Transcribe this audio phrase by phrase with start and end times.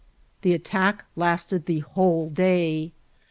[0.41, 2.91] The attack lasted the whole day.